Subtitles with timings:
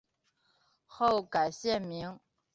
[0.87, 2.19] 后改现名。